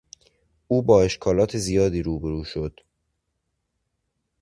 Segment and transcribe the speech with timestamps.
[0.67, 2.79] او با اشکالات زیادی روبرو شد.